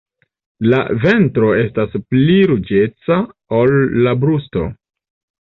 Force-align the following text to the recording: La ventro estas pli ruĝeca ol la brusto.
La 0.69 0.77
ventro 1.03 1.51
estas 1.63 1.93
pli 2.15 2.39
ruĝeca 2.53 3.19
ol 3.61 3.77
la 4.09 4.17
brusto. 4.25 4.67